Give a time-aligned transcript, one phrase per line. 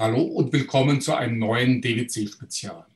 [0.00, 2.86] Hallo und willkommen zu einem neuen DWC-Spezial.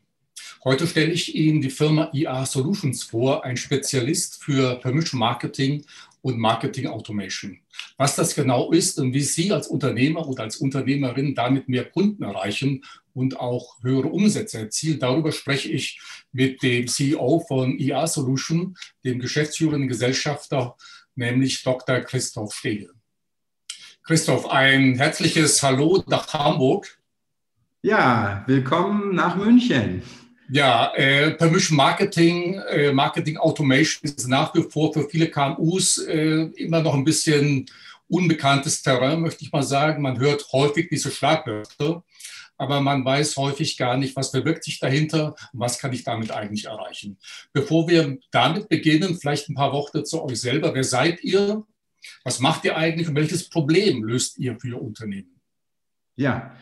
[0.65, 5.85] Heute stelle ich Ihnen die Firma IA Solutions vor, ein Spezialist für Permission Marketing
[6.23, 7.59] und Marketing Automation.
[7.99, 12.23] Was das genau ist und wie Sie als Unternehmer oder als Unternehmerin damit mehr Kunden
[12.23, 12.83] erreichen
[13.13, 16.01] und auch höhere Umsätze erzielen, darüber spreche ich
[16.33, 20.75] mit dem CEO von IA Solution, dem geschäftsführenden Gesellschafter,
[21.17, 22.01] nämlich Dr.
[22.01, 22.95] Christoph Stege.
[24.07, 26.99] Christoph, ein herzliches Hallo nach Hamburg.
[27.81, 30.03] Ja, willkommen nach München.
[30.51, 36.51] Ja, äh, Permission Marketing, äh, Marketing Automation ist nach wie vor für viele KMUs äh,
[36.57, 37.65] immer noch ein bisschen
[38.07, 40.03] unbekanntes Terrain, möchte ich mal sagen.
[40.03, 42.05] Man hört häufig diese Schlagwörter,
[42.59, 46.31] aber man weiß häufig gar nicht, was verbirgt sich dahinter und was kann ich damit
[46.31, 47.17] eigentlich erreichen.
[47.55, 50.75] Bevor wir damit beginnen, vielleicht ein paar Worte zu euch selber.
[50.75, 51.65] Wer seid ihr?
[52.25, 55.41] Was macht ihr eigentlich und welches Problem löst ihr für Ihr Unternehmen?
[56.17, 56.57] Ja,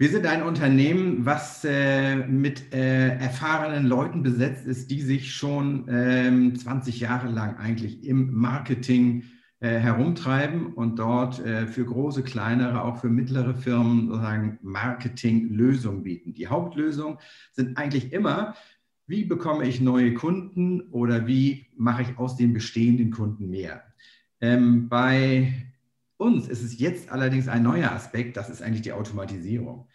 [0.00, 5.86] wir sind ein Unternehmen, was äh, mit äh, erfahrenen Leuten besetzt ist, die sich schon
[5.88, 9.24] ähm, 20 Jahre lang eigentlich im Marketing
[9.58, 16.32] äh, herumtreiben und dort äh, für große, kleinere, auch für mittlere Firmen sozusagen Marketinglösungen bieten.
[16.32, 17.18] Die Hauptlösungen
[17.50, 18.54] sind eigentlich immer,
[19.08, 23.82] wie bekomme ich neue Kunden oder wie mache ich aus den bestehenden Kunden mehr.
[24.40, 25.52] Ähm, bei
[26.16, 29.88] uns ist es jetzt allerdings ein neuer Aspekt, das ist eigentlich die Automatisierung.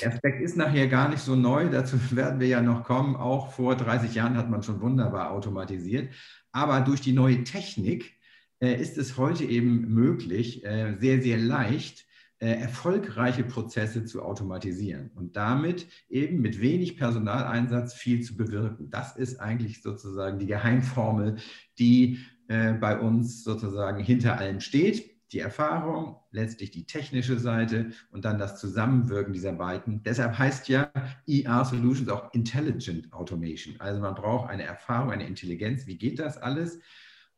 [0.00, 3.16] Der Aspekt ist nachher gar nicht so neu, dazu werden wir ja noch kommen.
[3.16, 6.12] Auch vor 30 Jahren hat man schon wunderbar automatisiert.
[6.52, 8.14] Aber durch die neue Technik
[8.60, 12.06] äh, ist es heute eben möglich, äh, sehr, sehr leicht
[12.38, 18.90] äh, erfolgreiche Prozesse zu automatisieren und damit eben mit wenig Personaleinsatz viel zu bewirken.
[18.90, 21.36] Das ist eigentlich sozusagen die Geheimformel,
[21.78, 25.16] die äh, bei uns sozusagen hinter allem steht.
[25.32, 30.02] Die Erfahrung, letztlich die technische Seite und dann das Zusammenwirken dieser beiden.
[30.04, 30.92] Deshalb heißt ja
[31.26, 33.74] ER Solutions auch Intelligent Automation.
[33.80, 35.86] Also man braucht eine Erfahrung, eine Intelligenz.
[35.88, 36.78] Wie geht das alles?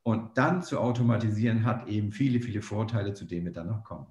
[0.03, 4.07] Und dann zu automatisieren hat eben viele, viele Vorteile, zu denen wir dann noch kommen.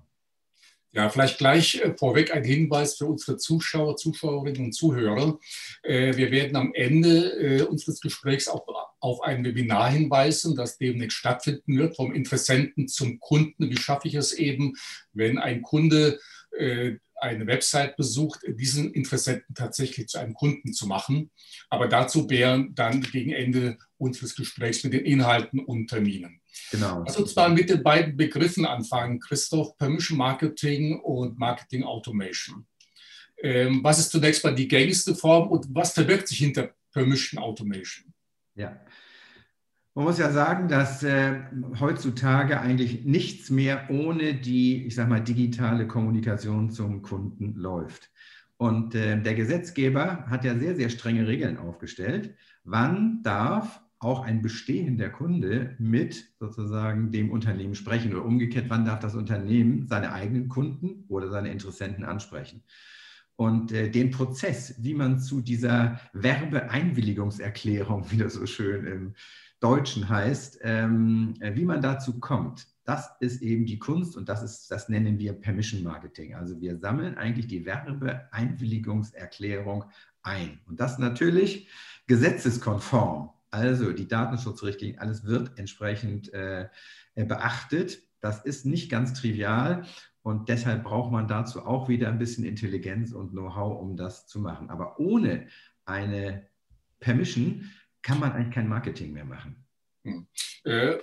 [0.97, 5.37] Ja, vielleicht gleich äh, vorweg ein Hinweis für unsere Zuschauer, Zuschauerinnen und Zuhörer.
[5.83, 8.65] Äh, wir werden am Ende äh, unseres Gesprächs auch
[8.99, 13.69] auf ein Webinar hinweisen, das demnächst stattfinden wird, vom Interessenten zum Kunden.
[13.69, 14.73] Wie schaffe ich es eben,
[15.13, 16.19] wenn ein Kunde
[17.19, 21.29] eine Website besucht, diesen Interessenten tatsächlich zu einem Kunden zu machen.
[21.69, 26.41] Aber dazu wären dann gegen Ende unseres Gesprächs mit den Inhalten und Terminen.
[26.71, 27.03] Genau.
[27.05, 32.65] Lass uns mal mit den beiden Begriffen anfangen, Christoph, Permission Marketing und Marketing Automation.
[33.41, 38.13] Ähm, was ist zunächst mal die gängigste Form und was verbirgt sich hinter Permission Automation?
[38.55, 38.79] Ja,
[39.97, 41.39] man muss ja sagen, dass äh,
[41.79, 48.11] heutzutage eigentlich nichts mehr ohne die, ich sage mal, digitale Kommunikation zum Kunden läuft.
[48.57, 52.35] Und äh, der Gesetzgeber hat ja sehr, sehr strenge Regeln aufgestellt.
[52.63, 58.99] Wann darf auch ein bestehender Kunde mit sozusagen dem Unternehmen sprechen oder umgekehrt, wann darf
[58.99, 62.63] das Unternehmen seine eigenen Kunden oder seine Interessenten ansprechen?
[63.35, 69.15] Und äh, den Prozess, wie man zu dieser Werbeeinwilligungserklärung, wie das so schön im
[69.59, 74.43] Deutschen heißt, ähm, äh, wie man dazu kommt, das ist eben die Kunst und das
[74.43, 76.35] ist, das nennen wir Permission Marketing.
[76.35, 79.85] Also wir sammeln eigentlich die Werbeeinwilligungserklärung
[80.23, 80.61] ein.
[80.67, 81.67] Und das natürlich
[82.07, 83.29] gesetzeskonform.
[83.57, 86.67] Also die Datenschutzrichtlinien, alles wird entsprechend äh,
[87.15, 88.03] äh, beachtet.
[88.19, 89.83] Das ist nicht ganz trivial
[90.21, 94.39] und deshalb braucht man dazu auch wieder ein bisschen Intelligenz und Know-how, um das zu
[94.39, 94.69] machen.
[94.69, 95.47] Aber ohne
[95.85, 96.45] eine
[96.99, 97.71] Permission
[98.03, 99.65] kann man eigentlich kein Marketing mehr machen.
[100.03, 100.27] Hm.
[100.63, 100.97] Äh,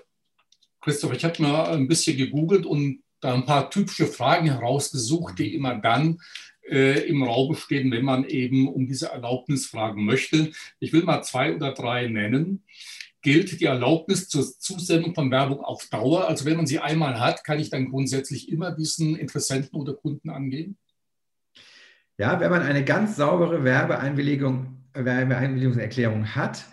[0.80, 5.56] Christoph, ich habe mal ein bisschen gegoogelt und da ein paar typische Fragen herausgesucht, die
[5.56, 6.20] immer dann
[6.68, 10.50] äh, im Raum stehen, wenn man eben um diese Erlaubnis fragen möchte.
[10.80, 12.64] Ich will mal zwei oder drei nennen.
[13.22, 16.28] Gilt die Erlaubnis zur Zusendung von Werbung auf Dauer?
[16.28, 20.28] Also wenn man sie einmal hat, kann ich dann grundsätzlich immer diesen Interessenten oder Kunden
[20.28, 20.76] angehen?
[22.18, 26.64] Ja, wenn man eine ganz saubere Werbeeinwilligung, Werbeeinwilligungserklärung hat,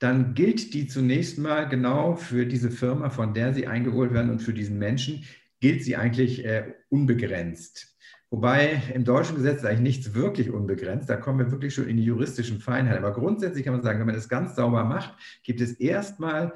[0.00, 4.40] dann gilt die zunächst mal genau für diese Firma, von der sie eingeholt werden und
[4.40, 5.24] für diesen Menschen,
[5.60, 7.96] gilt sie eigentlich äh, unbegrenzt.
[8.30, 11.10] Wobei im deutschen Gesetz ist eigentlich nichts wirklich unbegrenzt.
[11.10, 13.04] Da kommen wir wirklich schon in die juristischen Feinheiten.
[13.04, 16.52] Aber grundsätzlich kann man sagen, wenn man das ganz sauber macht, gibt es erstmal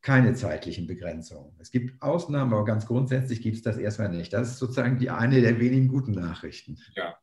[0.00, 1.52] keine zeitlichen Begrenzungen.
[1.60, 4.32] Es gibt Ausnahmen, aber ganz grundsätzlich gibt es das erstmal nicht.
[4.32, 6.78] Das ist sozusagen die eine der wenigen guten Nachrichten.
[6.96, 7.16] Ja.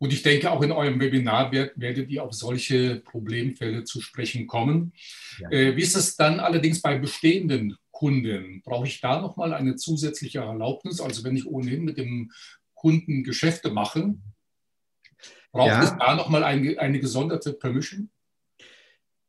[0.00, 4.92] Und ich denke, auch in eurem Webinar werdet ihr auf solche Problemfälle zu sprechen kommen.
[5.38, 5.50] Ja.
[5.50, 8.62] Äh, wie ist es dann allerdings bei bestehenden Kunden?
[8.64, 11.00] Brauche ich da nochmal eine zusätzliche Erlaubnis?
[11.00, 12.32] Also wenn ich ohnehin mit dem
[12.80, 14.22] Kunden Geschäfte machen.
[15.52, 15.82] Braucht ja.
[15.82, 18.08] es da nochmal eine, eine gesonderte Permission?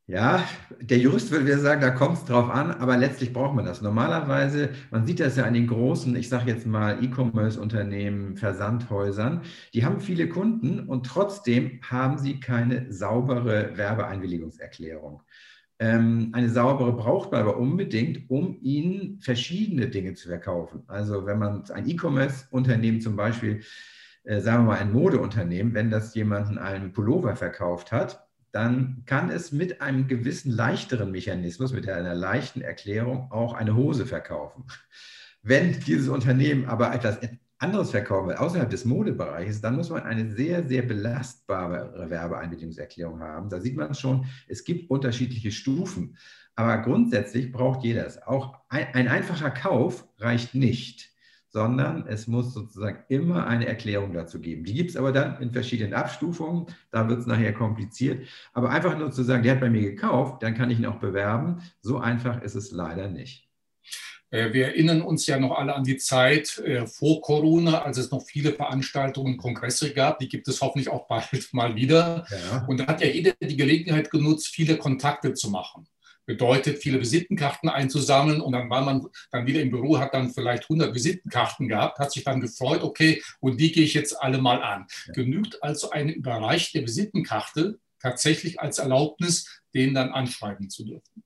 [0.08, 0.48] Ja,
[0.80, 3.82] der Jurist würde sagen, da kommt es drauf an, aber letztlich braucht man das.
[3.82, 9.42] Normalerweise, man sieht das ja an den großen, ich sage jetzt mal E-Commerce-Unternehmen, Versandhäusern,
[9.74, 15.22] die haben viele Kunden und trotzdem haben sie keine saubere Werbeeinwilligungserklärung.
[15.82, 20.84] Ähm, eine saubere braucht man aber unbedingt, um ihnen verschiedene Dinge zu verkaufen.
[20.86, 23.64] Also wenn man ein E-Commerce-Unternehmen zum Beispiel,
[24.24, 29.32] äh, sagen wir mal ein Modeunternehmen, wenn das jemanden einen Pullover verkauft hat, dann kann
[29.32, 34.66] es mit einem gewissen leichteren Mechanismus, mit einer leichten Erklärung auch eine Hose verkaufen.
[35.42, 37.18] Wenn dieses Unternehmen aber etwas
[37.62, 43.50] anderes verkaufen außerhalb des Modebereiches, dann muss man eine sehr, sehr belastbare Werbeeinwilligungserklärung haben.
[43.50, 46.18] Da sieht man schon, es gibt unterschiedliche Stufen.
[46.56, 48.22] Aber grundsätzlich braucht jeder es.
[48.22, 51.12] Auch ein, ein einfacher Kauf reicht nicht
[51.52, 54.64] sondern es muss sozusagen immer eine Erklärung dazu geben.
[54.64, 58.26] Die gibt es aber dann in verschiedenen Abstufungen, da wird es nachher kompliziert.
[58.54, 61.00] Aber einfach nur zu sagen, der hat bei mir gekauft, dann kann ich ihn auch
[61.00, 63.51] bewerben, so einfach ist es leider nicht.
[64.32, 68.10] Äh, wir erinnern uns ja noch alle an die Zeit äh, vor Corona, als es
[68.12, 70.20] noch viele Veranstaltungen und Kongresse gab.
[70.20, 72.26] Die gibt es hoffentlich auch bald mal wieder.
[72.30, 72.66] Ja.
[72.68, 75.88] Und da hat ja jeder die Gelegenheit genutzt, viele Kontakte zu machen
[76.26, 80.64] bedeutet, viele Visitenkarten einzusammeln und dann war man dann wieder im Büro, hat dann vielleicht
[80.64, 84.62] 100 Visitenkarten gehabt, hat sich dann gefreut, okay, und die gehe ich jetzt alle mal
[84.62, 84.86] an.
[85.08, 85.14] Ja.
[85.14, 91.24] Genügt also eine überreichte Visitenkarte tatsächlich als Erlaubnis, den dann anschreiben zu dürfen?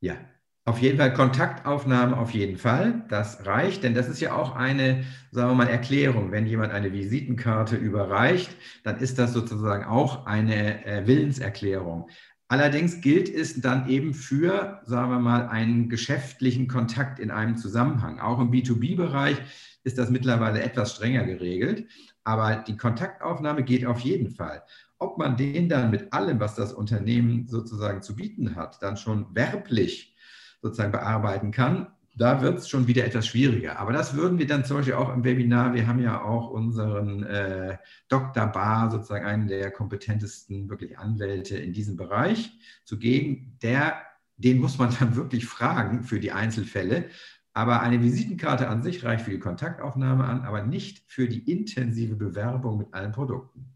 [0.00, 0.16] Ja,
[0.66, 3.04] auf jeden Fall Kontaktaufnahme, auf jeden Fall.
[3.08, 6.32] Das reicht, denn das ist ja auch eine, sagen wir mal, Erklärung.
[6.32, 8.50] Wenn jemand eine Visitenkarte überreicht,
[8.82, 12.10] dann ist das sozusagen auch eine äh, Willenserklärung.
[12.48, 18.18] Allerdings gilt es dann eben für, sagen wir mal, einen geschäftlichen Kontakt in einem Zusammenhang.
[18.18, 19.36] Auch im B2B-Bereich
[19.84, 21.86] ist das mittlerweile etwas strenger geregelt,
[22.24, 24.64] aber die Kontaktaufnahme geht auf jeden Fall.
[24.98, 29.32] Ob man den dann mit allem, was das Unternehmen sozusagen zu bieten hat, dann schon
[29.32, 30.15] werblich
[30.62, 33.78] sozusagen bearbeiten kann, da wird es schon wieder etwas schwieriger.
[33.78, 37.24] Aber das würden wir dann zum Beispiel auch im Webinar, wir haben ja auch unseren
[37.24, 37.76] äh,
[38.08, 38.46] Dr.
[38.46, 42.52] Bar, sozusagen einen der kompetentesten wirklich Anwälte in diesem Bereich
[42.84, 43.58] zugegen.
[43.62, 44.00] Der,
[44.38, 47.10] den muss man dann wirklich fragen für die Einzelfälle.
[47.52, 52.14] Aber eine Visitenkarte an sich reicht für die Kontaktaufnahme an, aber nicht für die intensive
[52.14, 53.66] Bewerbung mit allen Produkten.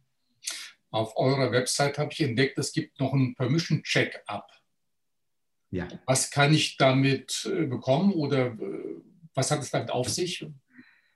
[0.91, 4.51] Auf eurer Website habe ich entdeckt, es gibt noch einen Permission Check-up.
[5.71, 5.87] Ja.
[6.07, 8.57] Was kann ich damit äh, bekommen oder äh,
[9.35, 10.45] was hat es damit auf sich?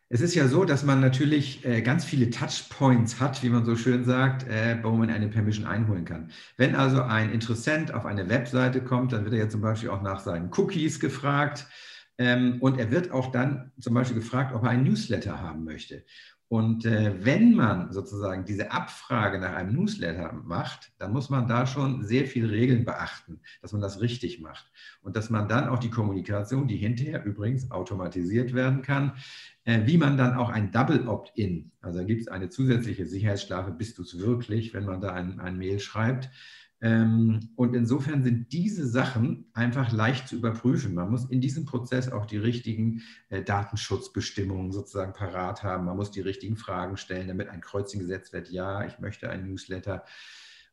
[0.08, 3.74] Es ist ja so, dass man natürlich äh, ganz viele Touchpoints hat, wie man so
[3.74, 4.46] schön sagt,
[4.82, 6.30] wo man eine Permission einholen kann.
[6.56, 10.02] Wenn also ein Interessent auf eine Webseite kommt, dann wird er ja zum Beispiel auch
[10.02, 11.66] nach seinen Cookies gefragt.
[12.16, 16.04] Ähm, und er wird auch dann zum Beispiel gefragt, ob er einen Newsletter haben möchte.
[16.48, 21.66] Und äh, wenn man sozusagen diese Abfrage nach einem Newsletter macht, dann muss man da
[21.66, 24.70] schon sehr viele Regeln beachten, dass man das richtig macht.
[25.02, 29.14] Und dass man dann auch die Kommunikation, die hinterher übrigens automatisiert werden kann,
[29.64, 33.70] äh, wie man dann auch ein Double Opt-in, also da gibt es eine zusätzliche Sicherheitsstrafe,
[33.70, 36.30] bist du es wirklich, wenn man da ein, ein Mail schreibt,
[36.84, 40.94] und insofern sind diese Sachen einfach leicht zu überprüfen.
[40.94, 43.00] Man muss in diesem Prozess auch die richtigen
[43.30, 45.86] äh, Datenschutzbestimmungen sozusagen parat haben.
[45.86, 48.50] Man muss die richtigen Fragen stellen, damit ein Kreuzchen gesetzt wird.
[48.50, 50.04] Ja, ich möchte einen Newsletter.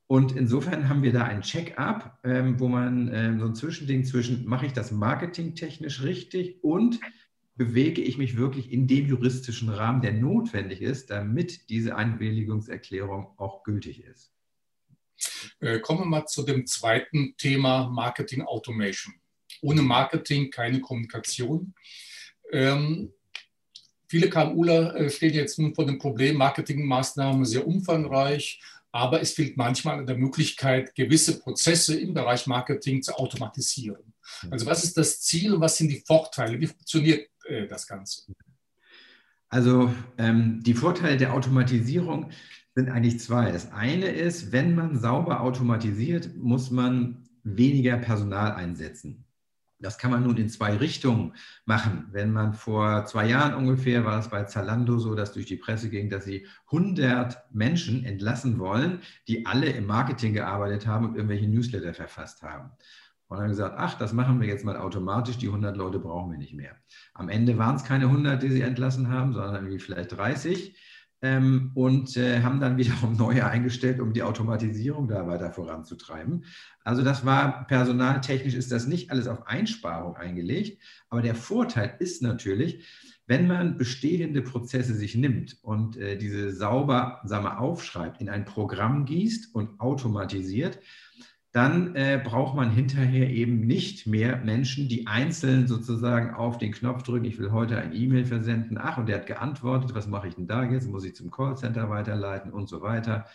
[0.05, 4.45] Und insofern haben wir da ein Check-up, ähm, wo man ähm, so ein Zwischending zwischen,
[4.45, 6.99] mache ich das marketingtechnisch richtig und
[7.55, 13.63] bewege ich mich wirklich in dem juristischen Rahmen, der notwendig ist, damit diese Einwilligungserklärung auch
[13.63, 14.33] gültig ist.
[15.59, 19.13] Äh, kommen wir mal zu dem zweiten Thema Marketing Automation.
[19.61, 21.73] Ohne Marketing keine Kommunikation.
[22.51, 23.13] Ähm,
[24.07, 28.59] viele KMUler äh, stehen jetzt nun vor dem Problem, Marketingmaßnahmen sehr umfangreich,
[28.91, 34.13] aber es fehlt manchmal an der Möglichkeit, gewisse Prozesse im Bereich Marketing zu automatisieren.
[34.49, 36.59] Also was ist das Ziel und was sind die Vorteile?
[36.59, 38.23] Wie funktioniert äh, das Ganze?
[39.49, 42.31] Also ähm, die Vorteile der Automatisierung
[42.75, 43.51] sind eigentlich zwei.
[43.51, 49.25] Das eine ist, wenn man sauber automatisiert, muss man weniger Personal einsetzen.
[49.79, 51.33] Das kann man nun in zwei Richtungen
[51.65, 52.07] machen.
[52.11, 55.89] Wenn man vor zwei Jahren ungefähr war es bei Zalando so, dass durch die Presse
[55.89, 61.47] ging, dass sie 100 Menschen entlassen wollen, die alle im Marketing gearbeitet haben und irgendwelche
[61.47, 62.69] Newsletter verfasst haben.
[63.27, 66.37] Und dann gesagt, ach, das machen wir jetzt mal automatisch, die 100 Leute brauchen wir
[66.37, 66.75] nicht mehr.
[67.13, 70.75] Am Ende waren es keine 100, die sie entlassen haben, sondern irgendwie vielleicht 30
[71.21, 76.45] ähm, und äh, haben dann wiederum neue eingestellt, um die Automatisierung da weiter voranzutreiben.
[76.83, 82.21] Also das war personaltechnisch ist das nicht alles auf Einsparung eingelegt, aber der Vorteil ist
[82.21, 82.83] natürlich,
[83.31, 89.05] Wenn man bestehende Prozesse sich nimmt und äh, diese sauber wir, aufschreibt, in ein Programm
[89.05, 90.79] gießt und automatisiert,
[91.51, 97.03] dann äh, braucht man hinterher eben nicht mehr Menschen, die einzeln sozusagen auf den Knopf
[97.03, 100.35] drücken, ich will heute ein E-Mail versenden, ach, und der hat geantwortet, was mache ich
[100.35, 103.25] denn da jetzt, muss ich zum Callcenter weiterleiten und so weiter.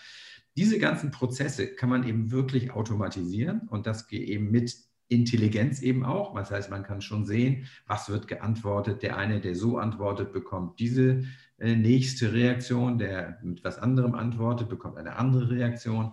[0.56, 4.74] Diese ganzen Prozesse kann man eben wirklich automatisieren und das geht eben mit
[5.08, 6.34] Intelligenz eben auch.
[6.34, 9.02] Das heißt, man kann schon sehen, was wird geantwortet.
[9.02, 11.24] Der eine, der so antwortet, bekommt diese
[11.58, 16.12] äh, nächste Reaktion, der mit was anderem antwortet, bekommt eine andere Reaktion.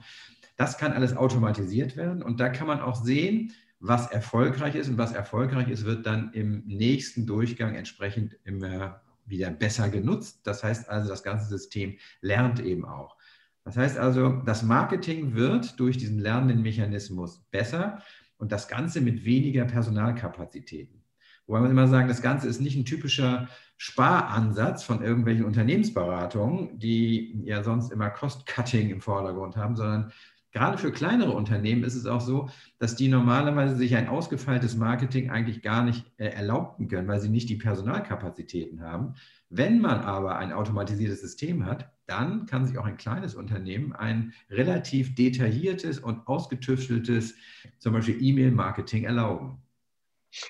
[0.55, 4.97] Das kann alles automatisiert werden und da kann man auch sehen, was erfolgreich ist und
[4.97, 10.41] was erfolgreich ist, wird dann im nächsten Durchgang entsprechend immer wieder besser genutzt.
[10.43, 13.17] Das heißt also, das ganze System lernt eben auch.
[13.65, 18.01] Das heißt also, das Marketing wird durch diesen lernenden Mechanismus besser
[18.37, 21.03] und das Ganze mit weniger Personalkapazitäten.
[21.45, 27.43] Wobei man immer sagen, das Ganze ist nicht ein typischer Sparansatz von irgendwelchen Unternehmensberatungen, die
[27.43, 30.13] ja sonst immer Cost-Cutting im Vordergrund haben, sondern
[30.53, 35.29] gerade für kleinere Unternehmen ist es auch so, dass die normalerweise sich ein ausgefeiltes Marketing
[35.29, 39.15] eigentlich gar nicht äh, erlaubten können, weil sie nicht die Personalkapazitäten haben.
[39.49, 44.33] Wenn man aber ein automatisiertes System hat, dann kann sich auch ein kleines Unternehmen ein
[44.49, 47.35] relativ detailliertes und ausgetüfteltes,
[47.79, 49.61] zum Beispiel E-Mail-Marketing erlauben.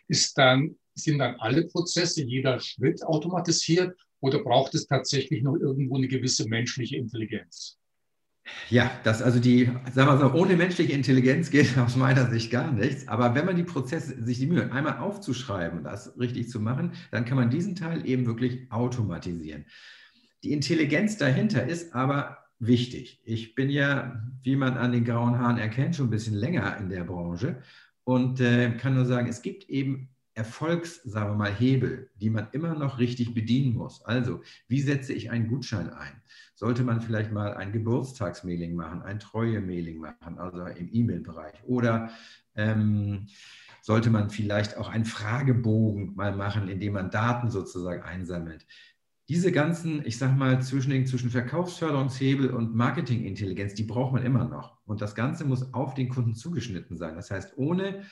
[0.08, 5.98] Ist dann, sind dann alle Prozesse, jeder Schritt automatisiert oder braucht es tatsächlich noch irgendwo
[5.98, 7.78] eine gewisse menschliche Intelligenz?
[8.70, 12.72] Ja, das also die, sagen wir so, ohne menschliche Intelligenz geht aus meiner Sicht gar
[12.72, 13.08] nichts.
[13.08, 16.94] Aber wenn man die Prozesse sich die Mühe einmal aufzuschreiben und das richtig zu machen,
[17.12, 19.66] dann kann man diesen Teil eben wirklich automatisieren.
[20.44, 23.22] Die Intelligenz dahinter ist aber wichtig.
[23.24, 26.90] Ich bin ja, wie man an den grauen Haaren erkennt, schon ein bisschen länger in
[26.90, 27.62] der Branche
[28.04, 32.48] und äh, kann nur sagen, es gibt eben Erfolgs, sagen wir mal, Hebel, die man
[32.52, 34.04] immer noch richtig bedienen muss.
[34.04, 36.22] Also, wie setze ich einen Gutschein ein?
[36.56, 41.64] Sollte man vielleicht mal ein Geburtstagsmailing machen, ein Treue-Mailing machen, also im E-Mail-Bereich?
[41.66, 42.10] Oder
[42.56, 43.28] ähm,
[43.82, 48.66] sollte man vielleicht auch einen Fragebogen mal machen, in dem man Daten sozusagen einsammelt?
[49.30, 54.78] diese ganzen, ich sag mal, zwischen, zwischen Verkaufsförderungshebel und Marketingintelligenz, die braucht man immer noch.
[54.86, 57.16] Und das Ganze muss auf den Kunden zugeschnitten sein.
[57.16, 58.04] Das heißt, ohne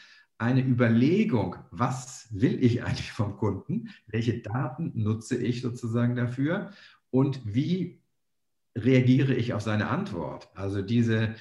[0.42, 6.72] eine Überlegung, was will ich eigentlich vom Kunden, welche Daten nutze ich sozusagen dafür
[7.10, 8.02] und wie
[8.76, 10.50] reagiere ich auf seine Antwort.
[10.56, 11.36] Also diese,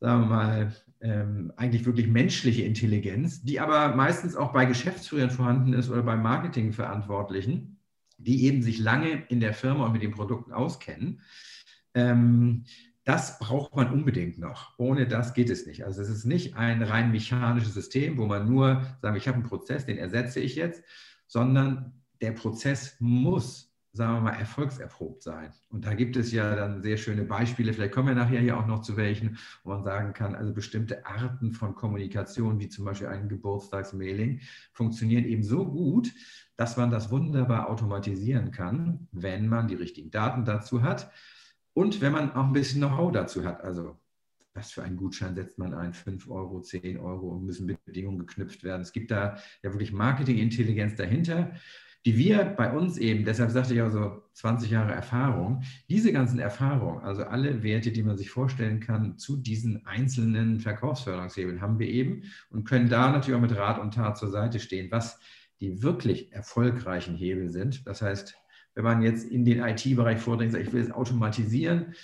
[0.00, 5.72] sagen wir mal, ähm, eigentlich wirklich menschliche Intelligenz, die aber meistens auch bei Geschäftsführern vorhanden
[5.72, 7.78] ist oder bei Marketingverantwortlichen
[8.18, 11.20] die eben sich lange in der Firma und mit den Produkten auskennen.
[11.94, 12.64] Ähm,
[13.08, 14.78] das braucht man unbedingt noch.
[14.78, 15.82] Ohne das geht es nicht.
[15.82, 19.46] Also es ist nicht ein rein mechanisches System, wo man nur sagen, ich habe einen
[19.46, 20.84] Prozess, den ersetze ich jetzt,
[21.26, 25.54] sondern der Prozess muss, sagen wir mal, erfolgserprobt sein.
[25.70, 27.72] Und da gibt es ja dann sehr schöne Beispiele.
[27.72, 31.06] Vielleicht kommen wir nachher ja auch noch zu welchen, wo man sagen kann, also bestimmte
[31.06, 34.42] Arten von Kommunikation, wie zum Beispiel ein Geburtstagsmailing,
[34.74, 36.12] funktionieren eben so gut,
[36.56, 41.10] dass man das wunderbar automatisieren kann, wenn man die richtigen Daten dazu hat
[41.78, 43.62] und wenn man auch ein bisschen Know-how dazu hat.
[43.62, 43.96] Also
[44.52, 45.92] was für einen Gutschein setzt man ein?
[45.92, 48.82] 5 Euro, 10 Euro und müssen Bedingungen geknüpft werden.
[48.82, 51.52] Es gibt da ja wirklich Marketingintelligenz dahinter,
[52.04, 56.40] die wir bei uns eben, deshalb sagte ich auch so 20 Jahre Erfahrung, diese ganzen
[56.40, 61.86] Erfahrungen, also alle Werte, die man sich vorstellen kann zu diesen einzelnen Verkaufsförderungshebeln, haben wir
[61.86, 65.20] eben und können da natürlich auch mit Rat und Tat zur Seite stehen, was
[65.60, 67.86] die wirklich erfolgreichen Hebel sind.
[67.86, 68.36] Das heißt,
[68.78, 71.96] wenn man jetzt in den IT-Bereich vordringt, sagt, ich will es automatisieren,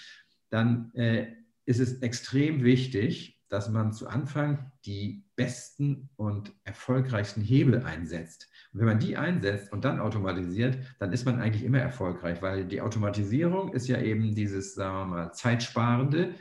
[0.50, 1.28] dann äh,
[1.66, 8.50] ist es extrem wichtig, dass man zu Anfang die besten und erfolgreichsten Hebel einsetzt.
[8.72, 12.64] Und wenn man die einsetzt und dann automatisiert, dann ist man eigentlich immer erfolgreich, weil
[12.64, 16.34] die Automatisierung ist ja eben dieses, sagen wir mal, zeitsparende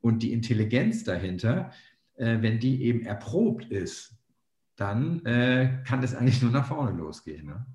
[0.00, 1.72] und die Intelligenz dahinter,
[2.14, 4.14] äh, wenn die eben erprobt ist,
[4.76, 7.46] dann äh, kann das eigentlich nur nach vorne losgehen.
[7.46, 7.66] Ne?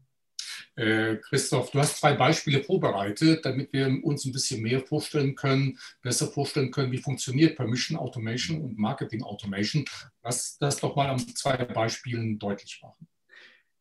[0.78, 5.80] Äh, Christoph, du hast zwei Beispiele vorbereitet, damit wir uns ein bisschen mehr vorstellen können,
[6.04, 9.86] besser vorstellen können, wie funktioniert Permission Automation und Marketing Automation.
[10.24, 13.08] Lass das doch mal an zwei Beispielen deutlich machen.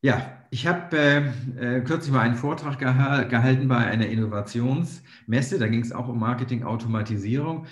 [0.01, 5.59] Ja, ich habe äh, äh, kürzlich mal einen Vortrag geha gehalten bei einer Innovationsmesse.
[5.59, 7.67] Da ging es auch um Marketing-Automatisierung.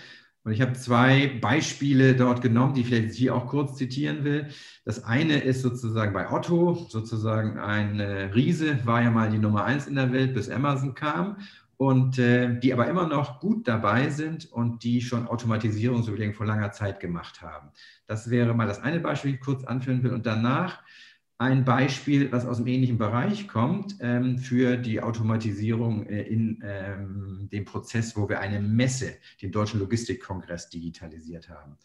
[0.44, 4.48] Und ich habe zwei Beispiele dort genommen, die ich vielleicht hier auch kurz zitieren will.
[4.84, 9.86] Das eine ist sozusagen bei Otto, sozusagen ein Riese, war ja mal die Nummer eins
[9.86, 11.38] in der Welt, bis Amazon kam.
[11.76, 16.70] Und äh, die aber immer noch gut dabei sind und die schon Automatisierungsüberlegungen vor langer
[16.70, 17.70] Zeit gemacht haben.
[18.06, 20.12] Das wäre mal das eine Beispiel, das ich kurz anführen will.
[20.12, 20.82] Und danach
[21.44, 27.48] ein Beispiel, was aus dem ähnlichen Bereich kommt, ähm, für die Automatisierung äh, in ähm,
[27.52, 31.76] dem Prozess, wo wir eine Messe, den Deutschen Logistikkongress, digitalisiert haben.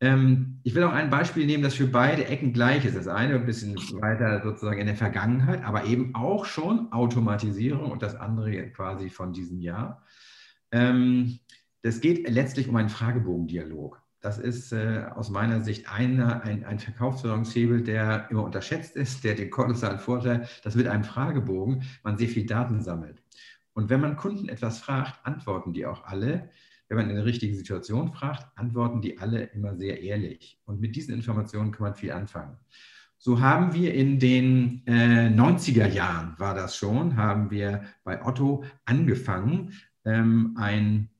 [0.00, 2.96] Ähm, ich will auch ein Beispiel nehmen, das für beide Ecken gleich ist.
[2.96, 8.02] Das eine ein bisschen weiter sozusagen in der Vergangenheit, aber eben auch schon Automatisierung und
[8.02, 10.02] das andere quasi von diesem Jahr.
[10.72, 11.38] Ähm,
[11.82, 14.02] das geht letztlich um einen Fragebogendialog.
[14.26, 19.36] Das ist äh, aus meiner Sicht eine, ein, ein Verkaufsführungshebel, der immer unterschätzt ist, der
[19.36, 23.22] den kolossalen Vorteil, dass mit einem Fragebogen man sehr viel Daten sammelt.
[23.72, 26.50] Und wenn man Kunden etwas fragt, antworten die auch alle.
[26.88, 30.60] Wenn man in der richtigen Situation fragt, antworten die alle immer sehr ehrlich.
[30.64, 32.56] Und mit diesen Informationen kann man viel anfangen.
[33.18, 38.64] So haben wir in den äh, 90er Jahren, war das schon, haben wir bei Otto
[38.86, 39.72] angefangen,
[40.04, 41.10] ähm, ein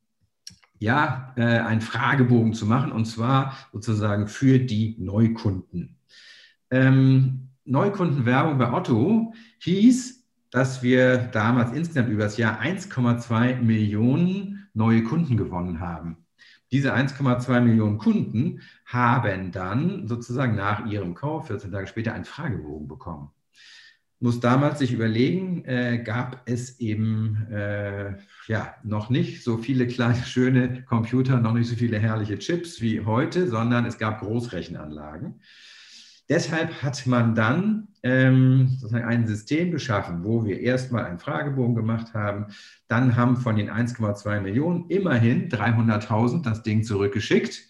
[0.78, 5.96] ja, äh, einen Fragebogen zu machen und zwar sozusagen für die Neukunden.
[6.70, 15.02] Ähm, Neukundenwerbung bei Otto hieß, dass wir damals insgesamt über das Jahr 1,2 Millionen neue
[15.02, 16.18] Kunden gewonnen haben.
[16.72, 22.88] Diese 1,2 Millionen Kunden haben dann sozusagen nach ihrem Kauf 14 Tage später einen Fragebogen
[22.88, 23.30] bekommen
[24.18, 28.14] muss damals sich überlegen, äh, gab es eben äh,
[28.48, 33.04] ja noch nicht so viele kleine, schöne Computer, noch nicht so viele herrliche Chips wie
[33.04, 35.40] heute, sondern es gab Großrechenanlagen.
[36.28, 42.14] Deshalb hat man dann ähm, sozusagen ein System geschaffen, wo wir erstmal einen Fragebogen gemacht
[42.14, 42.46] haben.
[42.88, 47.62] Dann haben von den 1,2 Millionen immerhin 300.000 das Ding zurückgeschickt.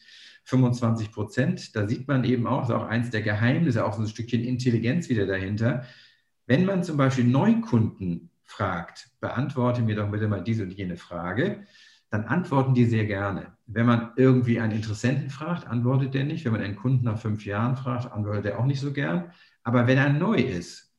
[0.45, 1.75] 25 Prozent.
[1.75, 4.45] Da sieht man eben auch, das ist auch eins der Geheimnisse, auch so ein Stückchen
[4.45, 5.85] Intelligenz wieder dahinter
[6.47, 11.67] wenn man zum Beispiel Neukunden fragt, beantworte mir doch bitte mal diese und jene Frage,
[12.11, 13.57] dann antworten die sehr gerne.
[13.67, 16.45] Wenn man irgendwie einen Interessenten fragt, antwortet der nicht.
[16.45, 19.33] Wenn man einen Kunden nach fünf Jahren fragt, antwortet er auch nicht so gern.
[19.65, 20.95] Aber wenn er neu ist,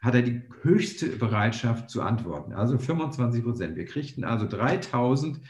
[0.00, 2.52] hat er die höchste Bereitschaft zu antworten.
[2.52, 3.76] Also 25 Prozent.
[3.76, 5.40] Wir kriegten also 3000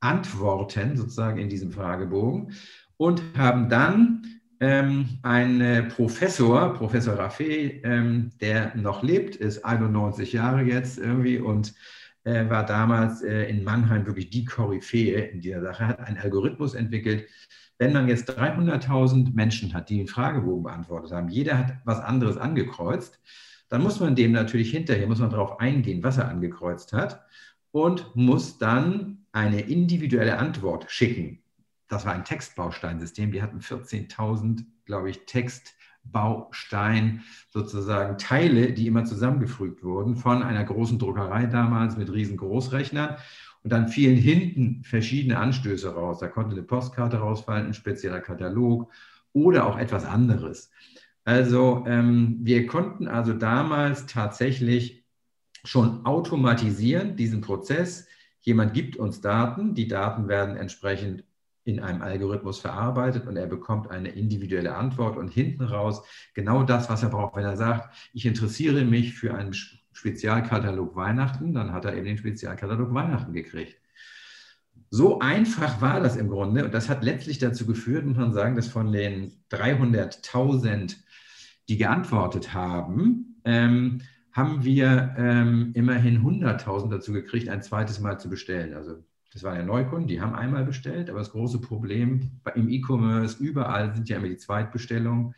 [0.00, 2.52] Antworten sozusagen in diesem Fragebogen
[2.96, 4.22] und haben dann
[4.64, 11.38] ähm, ein äh, Professor, Professor Raffé, ähm, der noch lebt, ist 91 Jahre jetzt irgendwie
[11.38, 11.74] und
[12.24, 16.72] äh, war damals äh, in Mannheim wirklich die Koryphäe in dieser Sache, hat einen Algorithmus
[16.72, 17.28] entwickelt.
[17.76, 22.38] Wenn man jetzt 300.000 Menschen hat, die den Fragebogen beantwortet haben, jeder hat was anderes
[22.38, 23.20] angekreuzt,
[23.68, 27.22] dann muss man dem natürlich hinterher, muss man darauf eingehen, was er angekreuzt hat
[27.70, 31.43] und muss dann eine individuelle Antwort schicken
[31.88, 33.32] das war ein Textbausteinsystem.
[33.32, 40.98] Die hatten 14.000, glaube ich, Textbaustein sozusagen Teile, die immer zusammengefügt wurden von einer großen
[40.98, 43.16] Druckerei damals mit riesen Großrechnern.
[43.62, 46.18] Und dann fielen hinten verschiedene Anstöße raus.
[46.18, 48.92] Da konnte eine Postkarte rausfallen, ein spezieller Katalog
[49.32, 50.70] oder auch etwas anderes.
[51.24, 55.04] Also ähm, wir konnten also damals tatsächlich
[55.64, 58.06] schon automatisieren, diesen Prozess.
[58.40, 61.24] Jemand gibt uns Daten, die Daten werden entsprechend
[61.64, 66.02] in einem Algorithmus verarbeitet und er bekommt eine individuelle Antwort und hinten raus
[66.34, 67.36] genau das, was er braucht.
[67.36, 69.54] Wenn er sagt, ich interessiere mich für einen
[69.92, 73.78] Spezialkatalog Weihnachten, dann hat er eben den Spezialkatalog Weihnachten gekriegt.
[74.90, 78.54] So einfach war das im Grunde und das hat letztlich dazu geführt, muss man sagen,
[78.54, 80.96] dass von den 300.000,
[81.68, 88.28] die geantwortet haben, ähm, haben wir ähm, immerhin 100.000 dazu gekriegt, ein zweites Mal zu
[88.28, 88.74] bestellen.
[88.74, 89.02] Also
[89.34, 93.92] das waren ja Neukunden, die haben einmal bestellt, aber das große Problem im E-Commerce, überall
[93.92, 95.34] sind ja immer die Zweitbestellungen.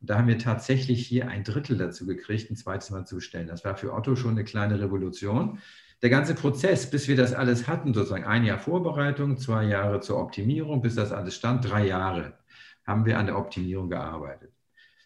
[0.00, 3.48] Und da haben wir tatsächlich hier ein Drittel dazu gekriegt, ein zweites Mal zu bestellen.
[3.48, 5.58] Das war für Otto schon eine kleine Revolution.
[6.02, 10.18] Der ganze Prozess, bis wir das alles hatten, sozusagen ein Jahr Vorbereitung, zwei Jahre zur
[10.18, 12.34] Optimierung, bis das alles stand, drei Jahre
[12.86, 14.52] haben wir an der Optimierung gearbeitet.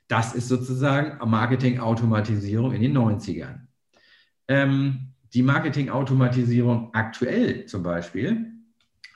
[0.09, 3.61] Das ist sozusagen Marketing-Automatisierung in den 90ern.
[4.49, 8.53] Ähm, die Marketing-Automatisierung aktuell zum Beispiel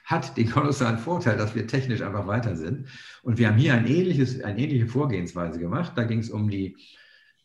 [0.04, 2.88] hat den kolossalen Vorteil, dass wir technisch einfach weiter sind.
[3.22, 5.92] Und wir haben hier ein ähnliches, eine ähnliche Vorgehensweise gemacht.
[5.96, 6.76] Da ging es um die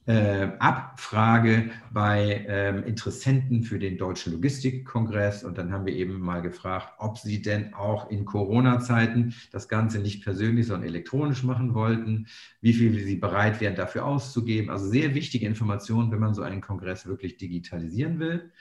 [0.06, 5.44] äh, Abfrage bei ähm, Interessenten für den Deutschen Logistikkongress.
[5.44, 10.00] Und dann haben wir eben mal gefragt, ob sie denn auch in Corona-Zeiten das Ganze
[10.00, 12.28] nicht persönlich, sondern elektronisch machen wollten,
[12.62, 14.70] wie viel sie bereit wären, dafür auszugeben.
[14.70, 18.52] Also sehr wichtige Informationen, wenn man so einen Kongress wirklich digitalisieren will.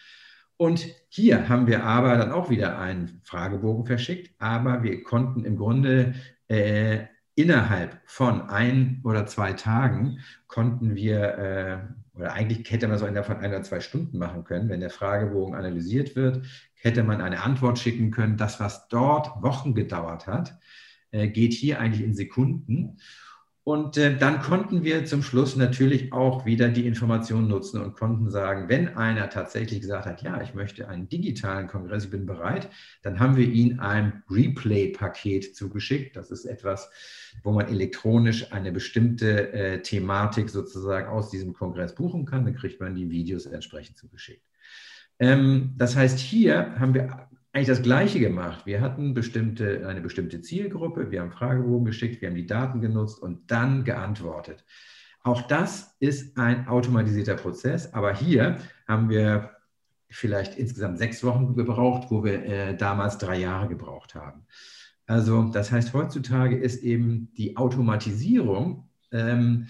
[0.57, 5.57] Und hier haben wir aber dann auch wieder einen Fragebogen verschickt, aber wir konnten im
[5.57, 6.15] Grunde
[6.47, 11.79] äh, innerhalb von ein oder zwei Tagen konnten wir, äh,
[12.19, 14.91] oder eigentlich hätte man so innerhalb von ein oder zwei Stunden machen können, wenn der
[14.91, 18.37] Fragebogen analysiert wird, hätte man eine Antwort schicken können.
[18.37, 20.59] Das, was dort Wochen gedauert hat,
[21.11, 22.99] äh, geht hier eigentlich in Sekunden.
[23.65, 28.29] Und äh, dann konnten wir zum Schluss natürlich auch wieder die Informationen nutzen und konnten
[28.29, 32.69] sagen, wenn einer tatsächlich gesagt hat, ja, ich möchte einen digitalen Kongress, ich bin bereit,
[33.03, 36.17] dann haben wir ihm ein Replay-Paket zugeschickt.
[36.17, 36.91] Das ist etwas,
[37.45, 42.45] wo man elektronisch eine bestimmte äh, Thematik sozusagen aus diesem Kongress buchen kann.
[42.45, 44.43] Dann kriegt man die Videos entsprechend zugeschickt.
[45.21, 48.65] Ähm, das heißt, hier haben wir eigentlich das Gleiche gemacht.
[48.65, 53.21] Wir hatten bestimmte, eine bestimmte Zielgruppe, wir haben Fragebogen geschickt, wir haben die Daten genutzt
[53.21, 54.65] und dann geantwortet.
[55.23, 59.51] Auch das ist ein automatisierter Prozess, aber hier haben wir
[60.09, 64.47] vielleicht insgesamt sechs Wochen gebraucht, wo wir äh, damals drei Jahre gebraucht haben.
[65.07, 69.69] Also das heißt, heutzutage ist eben die Automatisierung ähm,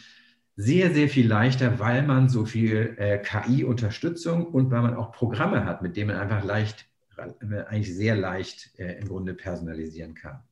[0.56, 5.64] sehr, sehr viel leichter, weil man so viel äh, KI-Unterstützung und weil man auch Programme
[5.64, 10.42] hat, mit denen man einfach leicht eigentlich sehr leicht äh, im Grunde personalisieren kann.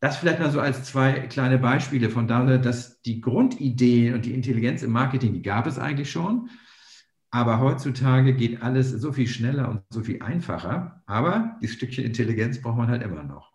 [0.00, 4.32] Das vielleicht mal so als zwei kleine Beispiele von daher, dass die Grundidee und die
[4.32, 6.48] Intelligenz im Marketing, die gab es eigentlich schon.
[7.30, 11.02] Aber heutzutage geht alles so viel schneller und so viel einfacher.
[11.06, 13.50] Aber dieses Stückchen Intelligenz braucht man halt immer noch.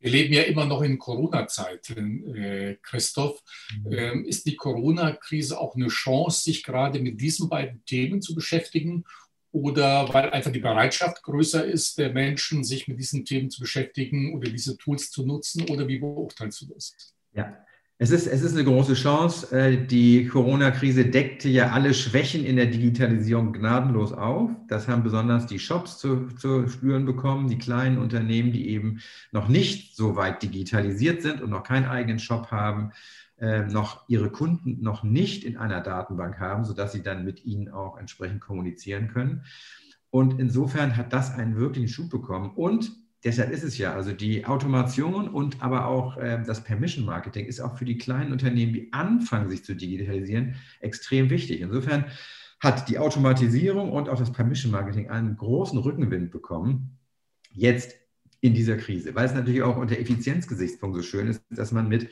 [0.00, 3.40] Wir leben ja immer noch in Corona-Zeiten, äh, Christoph.
[3.84, 3.92] Mhm.
[3.92, 9.04] Ähm, ist die Corona-Krise auch eine Chance, sich gerade mit diesen beiden Themen zu beschäftigen
[9.62, 14.34] oder weil einfach die Bereitschaft größer ist, der Menschen, sich mit diesen Themen zu beschäftigen
[14.34, 15.68] oder diese Tools zu nutzen?
[15.68, 16.94] Oder wie beurteilst du das?
[17.32, 17.56] Ja,
[17.98, 19.50] es ist, es ist eine große Chance.
[19.50, 24.50] Äh, die Corona-Krise deckte ja alle Schwächen in der Digitalisierung gnadenlos auf.
[24.68, 29.00] Das haben besonders die Shops zu, zu spüren bekommen, die kleinen Unternehmen, die eben
[29.32, 32.92] noch nicht so weit digitalisiert sind und noch keinen eigenen Shop haben
[33.40, 37.96] noch ihre Kunden noch nicht in einer Datenbank haben, sodass sie dann mit ihnen auch
[37.96, 39.44] entsprechend kommunizieren können.
[40.10, 42.50] Und insofern hat das einen wirklichen Schub bekommen.
[42.50, 42.92] Und
[43.24, 47.60] deshalb ist es ja, also die Automation und aber auch äh, das Permission Marketing ist
[47.60, 51.60] auch für die kleinen Unternehmen, die anfangen, sich zu digitalisieren, extrem wichtig.
[51.60, 52.06] Insofern
[52.60, 56.98] hat die Automatisierung und auch das Permission Marketing einen großen Rückenwind bekommen,
[57.50, 57.94] jetzt
[58.40, 62.08] in dieser Krise, weil es natürlich auch unter Effizienzgesichtspunkt so schön ist, dass man mit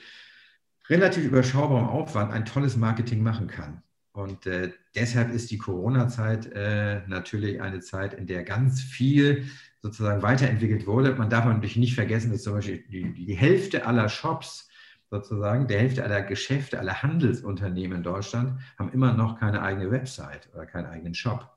[0.89, 3.83] relativ überschaubarem Aufwand ein tolles Marketing machen kann.
[4.13, 9.45] Und äh, deshalb ist die Corona-Zeit äh, natürlich eine Zeit, in der ganz viel
[9.83, 11.15] sozusagen weiterentwickelt wurde.
[11.15, 14.69] Man darf natürlich nicht vergessen, dass zum Beispiel die, die Hälfte aller Shops
[15.11, 20.49] sozusagen, der Hälfte aller Geschäfte, aller Handelsunternehmen in Deutschland haben immer noch keine eigene Website
[20.55, 21.57] oder keinen eigenen Shop.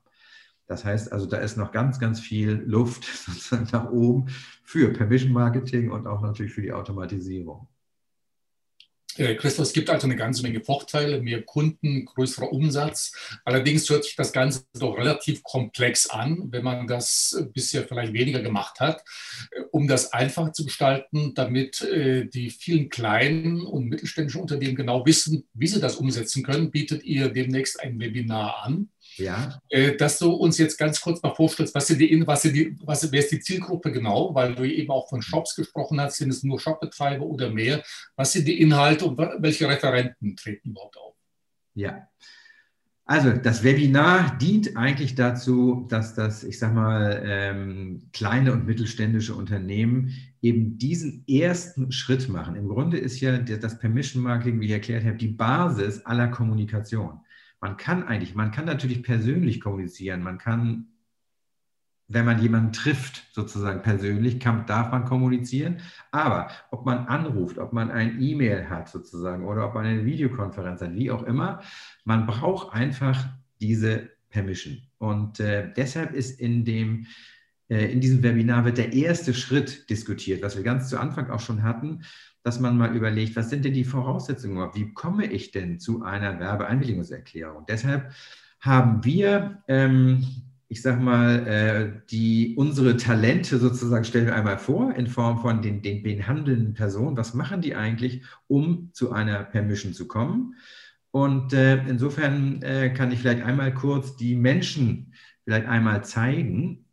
[0.66, 4.26] Das heißt also, da ist noch ganz, ganz viel Luft sozusagen nach oben
[4.62, 7.66] für Permission Marketing und auch natürlich für die Automatisierung.
[9.16, 13.12] Äh, Christoph, es gibt also eine ganze Menge Vorteile, mehr Kunden, größerer Umsatz.
[13.44, 18.40] Allerdings hört sich das Ganze doch relativ komplex an, wenn man das bisher vielleicht weniger
[18.40, 19.02] gemacht hat.
[19.50, 25.04] Äh, um das einfach zu gestalten, damit äh, die vielen kleinen und mittelständischen Unternehmen genau
[25.06, 28.90] wissen, wie sie das umsetzen können, bietet ihr demnächst ein Webinar an.
[29.16, 29.60] Ja.
[29.68, 33.20] Äh, dass du uns jetzt ganz kurz mal vorstellst, was, die, was, die, was wer
[33.20, 36.60] ist die Zielgruppe genau, weil du eben auch von Shops gesprochen hast, sind es nur
[36.60, 37.82] Shopbetreiber oder mehr?
[38.16, 41.14] Was sind die Inhalte und welche Referenten treten überhaupt auf?
[41.74, 42.08] Ja.
[43.04, 49.34] Also das Webinar dient eigentlich dazu, dass das, ich sag mal, ähm, kleine und mittelständische
[49.34, 52.54] Unternehmen eben diesen ersten Schritt machen.
[52.54, 57.18] Im Grunde ist ja das Permission Marketing, wie ich erklärt habe, die Basis aller Kommunikation
[57.60, 60.86] man kann eigentlich, man kann natürlich persönlich kommunizieren, man kann,
[62.08, 67.72] wenn man jemanden trifft, sozusagen persönlich, kann, darf man kommunizieren, aber ob man anruft, ob
[67.72, 71.60] man ein E-Mail hat sozusagen oder ob man eine Videokonferenz hat, wie auch immer,
[72.04, 73.28] man braucht einfach
[73.60, 74.82] diese Permission.
[74.98, 77.06] Und äh, deshalb ist in dem
[77.70, 81.40] äh, in diesem Webinar wird der erste Schritt diskutiert, was wir ganz zu Anfang auch
[81.40, 82.02] schon hatten,
[82.42, 84.70] dass man mal überlegt, was sind denn die Voraussetzungen?
[84.74, 87.66] Wie komme ich denn zu einer Werbeeinwilligungserklärung?
[87.68, 88.10] Deshalb
[88.60, 90.24] haben wir, ähm,
[90.68, 95.62] ich sage mal, äh, die, unsere Talente sozusagen stellen wir einmal vor in Form von
[95.62, 97.16] den, den behandelnden Personen.
[97.16, 100.54] Was machen die eigentlich, um zu einer Permission zu kommen?
[101.10, 105.12] Und äh, insofern äh, kann ich vielleicht einmal kurz die Menschen
[105.44, 106.84] vielleicht einmal zeigen,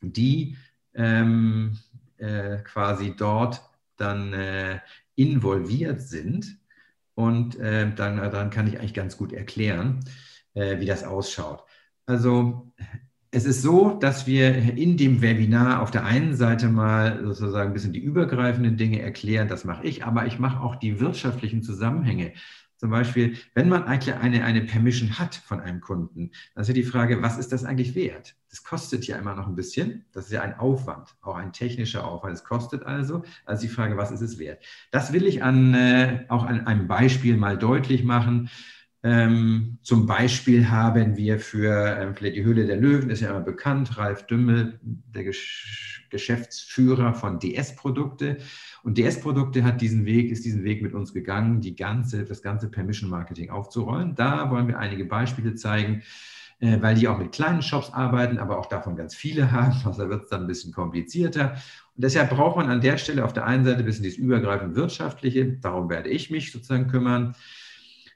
[0.00, 0.56] die
[0.94, 1.78] ähm,
[2.18, 3.62] äh, quasi dort
[4.00, 4.80] dann äh,
[5.14, 6.58] involviert sind.
[7.14, 10.00] Und äh, dann, dann kann ich eigentlich ganz gut erklären,
[10.54, 11.64] äh, wie das ausschaut.
[12.06, 12.72] Also
[13.30, 17.74] es ist so, dass wir in dem Webinar auf der einen Seite mal sozusagen ein
[17.74, 22.32] bisschen die übergreifenden Dinge erklären, das mache ich, aber ich mache auch die wirtschaftlichen Zusammenhänge
[22.80, 26.72] zum Beispiel, wenn man eigentlich eine, eine Permission hat von einem Kunden, dann ist ja
[26.72, 28.36] die Frage, was ist das eigentlich wert?
[28.48, 30.06] Das kostet ja immer noch ein bisschen.
[30.12, 32.32] Das ist ja ein Aufwand, auch ein technischer Aufwand.
[32.32, 33.22] Es kostet also.
[33.44, 34.64] Also die Frage, was ist es wert?
[34.92, 38.48] Das will ich an, äh, auch an einem Beispiel mal deutlich machen.
[39.02, 43.96] Ähm, zum Beispiel haben wir für ähm, die Höhle der Löwen, ist ja immer bekannt,
[43.96, 48.38] Ralf Dümmel, der Gesch Geschäftsführer von DS-Produkte.
[48.82, 52.68] Und DS-Produkte hat diesen Weg, ist diesen Weg mit uns gegangen, die ganze, das ganze
[52.68, 54.14] Permission-Marketing aufzurollen.
[54.14, 56.02] Da wollen wir einige Beispiele zeigen,
[56.58, 59.80] äh, weil die auch mit kleinen Shops arbeiten, aber auch davon ganz viele haben.
[59.84, 61.52] Also da wird es dann ein bisschen komplizierter.
[61.94, 64.74] Und deshalb braucht man an der Stelle auf der einen Seite ein bisschen dieses übergreifend
[64.74, 67.34] wirtschaftliche, darum werde ich mich sozusagen kümmern.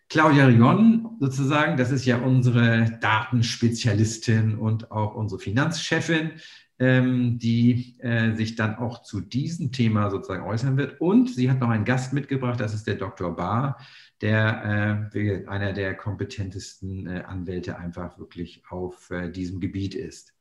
[0.08, 6.32] Claudia Rion sozusagen, das ist ja unsere Datenspezialistin und auch unsere Finanzchefin,
[6.78, 11.00] ähm, die äh, sich dann auch zu diesem Thema sozusagen äußern wird.
[11.00, 13.34] Und sie hat noch einen Gast mitgebracht, das ist der Dr.
[13.34, 13.78] Barr,
[14.20, 20.34] der äh, einer der kompetentesten äh, Anwälte einfach wirklich auf äh, diesem Gebiet ist.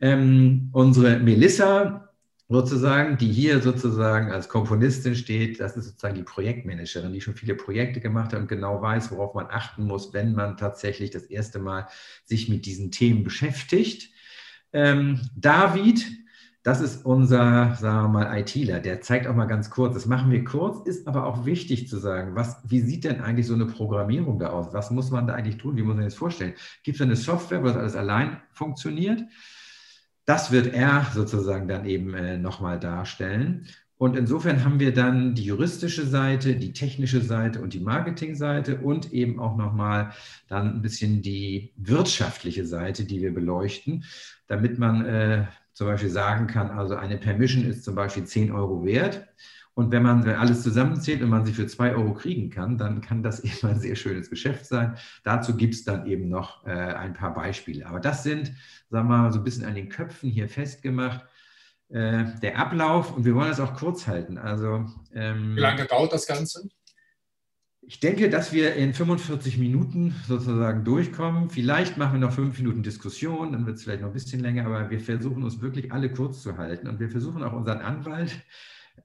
[0.00, 2.05] Ähm, unsere Melissa
[2.48, 7.56] sozusagen, die hier sozusagen als Komponistin steht, das ist sozusagen die Projektmanagerin, die schon viele
[7.56, 11.58] Projekte gemacht hat und genau weiß, worauf man achten muss, wenn man tatsächlich das erste
[11.58, 11.88] Mal
[12.24, 14.10] sich mit diesen Themen beschäftigt.
[14.72, 16.06] Ähm, David,
[16.62, 20.30] das ist unser, sagen wir mal, ITler, der zeigt auch mal ganz kurz, das machen
[20.30, 23.66] wir kurz, ist aber auch wichtig zu sagen, was, wie sieht denn eigentlich so eine
[23.66, 24.72] Programmierung da aus?
[24.72, 25.76] Was muss man da eigentlich tun?
[25.76, 26.54] Wie muss man das vorstellen?
[26.84, 29.22] Gibt es eine Software, wo das alles allein funktioniert?
[30.26, 33.66] Das wird er sozusagen dann eben äh, nochmal darstellen.
[33.98, 39.12] Und insofern haben wir dann die juristische Seite, die technische Seite und die Marketingseite und
[39.12, 40.12] eben auch nochmal
[40.48, 44.04] dann ein bisschen die wirtschaftliche Seite, die wir beleuchten,
[44.48, 48.84] damit man äh, zum Beispiel sagen kann, also eine Permission ist zum Beispiel 10 Euro
[48.84, 49.26] wert.
[49.76, 53.22] Und wenn man alles zusammenzählt und man sie für 2 Euro kriegen kann, dann kann
[53.22, 54.96] das eben ein sehr schönes Geschäft sein.
[55.22, 57.86] Dazu gibt es dann eben noch äh, ein paar Beispiele.
[57.86, 58.52] Aber das sind
[58.90, 61.24] sagen wir mal, so ein bisschen an den Köpfen hier festgemacht.
[61.88, 64.38] Äh, der Ablauf, und wir wollen das auch kurz halten.
[64.38, 66.68] Also, ähm, Wie lange dauert das Ganze?
[67.82, 71.50] Ich denke, dass wir in 45 Minuten sozusagen durchkommen.
[71.50, 74.66] Vielleicht machen wir noch fünf Minuten Diskussion, dann wird es vielleicht noch ein bisschen länger,
[74.66, 76.88] aber wir versuchen uns wirklich alle kurz zu halten.
[76.88, 78.42] Und wir versuchen auch unseren Anwalt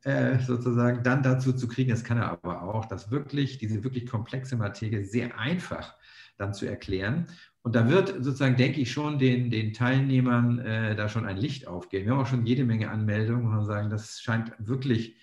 [0.03, 4.07] äh, sozusagen dann dazu zu kriegen, das kann er aber auch, dass wirklich diese wirklich
[4.07, 5.95] komplexe Materie sehr einfach
[6.37, 7.27] dann zu erklären.
[7.61, 11.67] Und da wird sozusagen, denke ich, schon den, den Teilnehmern äh, da schon ein Licht
[11.67, 12.05] aufgehen.
[12.05, 15.15] Wir haben auch schon jede Menge Anmeldungen und sagen, das scheint wirklich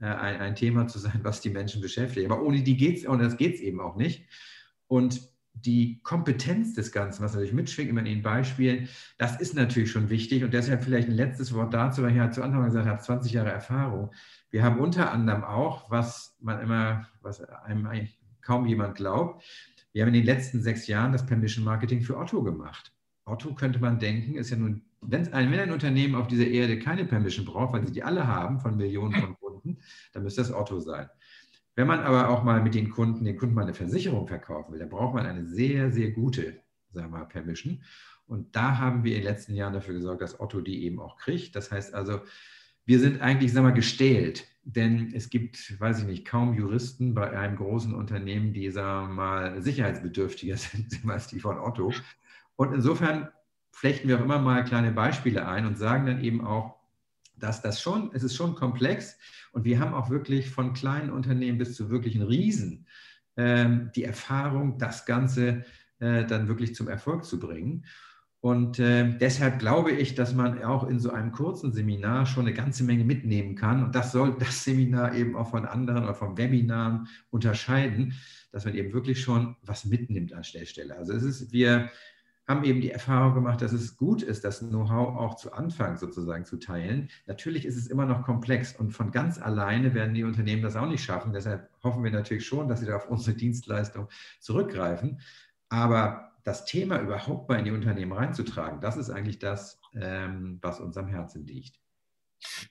[0.00, 2.30] äh, ein, ein Thema zu sein, was die Menschen beschäftigt.
[2.30, 4.26] Aber ohne die geht es, und das geht es eben auch nicht.
[4.86, 5.22] Und
[5.64, 10.10] die Kompetenz des Ganzen, was natürlich mitschwingt, immer in den Beispielen, das ist natürlich schon
[10.10, 10.44] wichtig.
[10.44, 13.32] Und deshalb vielleicht ein letztes Wort dazu, weil ich ja zu Anfang gesagt habe, 20
[13.32, 14.10] Jahre Erfahrung.
[14.50, 19.44] Wir haben unter anderem auch, was man immer, was einem eigentlich kaum jemand glaubt,
[19.92, 22.92] wir haben in den letzten sechs Jahren das Permission Marketing für Otto gemacht.
[23.24, 26.78] Otto könnte man denken, ist ja nun, wenn ein, wenn ein Unternehmen auf dieser Erde
[26.78, 29.78] keine Permission braucht, weil sie die alle haben von Millionen von Kunden,
[30.12, 31.08] dann müsste das Otto sein.
[31.78, 34.80] Wenn man aber auch mal mit den Kunden, den Kunden mal eine Versicherung verkaufen will,
[34.80, 36.60] dann braucht man eine sehr, sehr gute,
[36.90, 37.84] sagen wir mal, Permission.
[38.26, 41.18] Und da haben wir in den letzten Jahren dafür gesorgt, dass Otto die eben auch
[41.18, 41.54] kriegt.
[41.54, 42.22] Das heißt also,
[42.84, 44.48] wir sind eigentlich, sagen wir mal, gestählt.
[44.64, 49.14] Denn es gibt, weiß ich nicht, kaum Juristen bei einem großen Unternehmen, die, sagen wir
[49.14, 51.92] mal, sicherheitsbedürftiger sind als die von Otto.
[52.56, 53.28] Und insofern
[53.70, 56.77] flechten wir auch immer mal kleine Beispiele ein und sagen dann eben auch,
[57.38, 59.16] dass das schon, es ist schon komplex
[59.52, 62.86] und wir haben auch wirklich von kleinen Unternehmen bis zu wirklichen Riesen
[63.36, 65.64] äh, die Erfahrung, das Ganze
[66.00, 67.84] äh, dann wirklich zum Erfolg zu bringen.
[68.40, 72.54] Und äh, deshalb glaube ich, dass man auch in so einem kurzen Seminar schon eine
[72.54, 73.82] ganze Menge mitnehmen kann.
[73.82, 78.14] Und das soll das Seminar eben auch von anderen oder von Webinaren unterscheiden,
[78.52, 80.96] dass man eben wirklich schon was mitnimmt an der Stelle.
[80.96, 81.90] Also es ist, wir
[82.48, 86.46] haben eben die Erfahrung gemacht, dass es gut ist, das Know-how auch zu Anfang sozusagen
[86.46, 87.10] zu teilen.
[87.26, 90.88] Natürlich ist es immer noch komplex und von ganz alleine werden die Unternehmen das auch
[90.88, 91.34] nicht schaffen.
[91.34, 94.08] Deshalb hoffen wir natürlich schon, dass sie da auf unsere Dienstleistung
[94.40, 95.20] zurückgreifen.
[95.68, 100.80] Aber das Thema überhaupt mal in die Unternehmen reinzutragen, das ist eigentlich das, ähm, was
[100.80, 101.78] uns am Herzen liegt.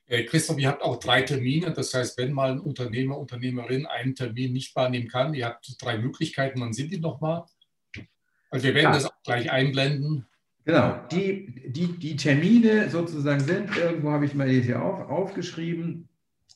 [0.08, 1.72] Äh, Christoph, ihr habt auch drei Termine.
[1.72, 6.00] Das heißt, wenn mal ein Unternehmer, Unternehmerin einen Termin nicht wahrnehmen kann, ihr habt drei
[6.00, 6.62] Möglichkeiten.
[6.62, 7.46] Wann sind die nochmal?
[8.50, 8.94] Also wir werden ja.
[8.94, 10.26] das auch gleich einblenden.
[10.66, 16.10] Genau, die, die, die Termine sozusagen sind, irgendwo habe ich mal hier auf, aufgeschrieben,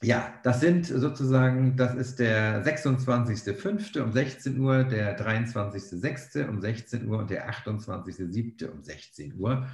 [0.04, 4.02] ja, das sind sozusagen, das ist der 26.05.
[4.02, 6.50] um 16 Uhr, der 23.06.
[6.50, 8.68] um 16 Uhr und der 28.07.
[8.68, 9.68] um 16 Uhr.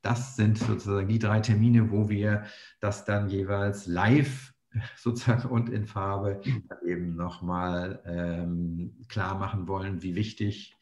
[0.00, 2.44] Das sind sozusagen die drei Termine, wo wir
[2.80, 4.54] das dann jeweils live
[4.96, 6.40] sozusagen und in Farbe
[6.86, 10.74] eben nochmal ähm, klar machen wollen, wie wichtig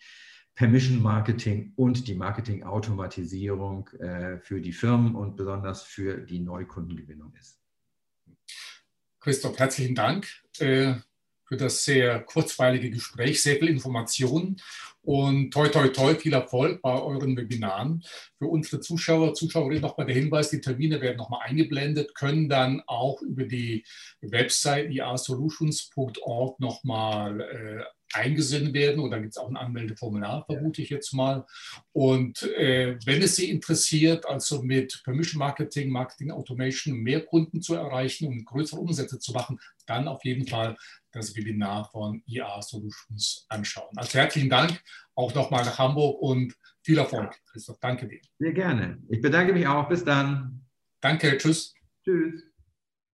[0.55, 7.59] Permission Marketing und die Marketing-Automatisierung äh, für die Firmen und besonders für die Neukundengewinnung ist.
[9.21, 10.27] Christoph, herzlichen Dank.
[10.59, 10.95] Äh,
[11.53, 14.57] für das sehr kurzweilige Gespräch, sehr viel Information
[15.03, 18.03] und toi, toi, toi, viel Erfolg bei euren Webinaren.
[18.39, 23.21] Für unsere Zuschauer, Zuschauerinnen nochmal der Hinweis, die Termine werden nochmal eingeblendet, können dann auch
[23.21, 23.85] über die
[24.23, 31.13] Website iasolutions.org nochmal äh, eingesehen werden oder gibt es auch ein Anmeldeformular, vermute ich jetzt
[31.13, 31.45] mal.
[31.93, 37.75] Und äh, wenn es Sie interessiert, also mit Permission Marketing, Marketing Automation mehr Kunden zu
[37.75, 40.77] erreichen und größere Umsätze zu machen, dann auf jeden Fall
[41.13, 43.97] das Webinar von IA Solutions anschauen.
[43.97, 44.81] Also herzlichen Dank
[45.15, 47.79] auch nochmal nach Hamburg und viel Erfolg, Christoph.
[47.81, 48.21] Danke dir.
[48.39, 48.99] Sehr gerne.
[49.09, 49.89] Ich bedanke mich auch.
[49.89, 50.65] Bis dann.
[51.01, 51.37] Danke.
[51.39, 51.75] Tschüss.
[52.05, 52.52] Tschüss.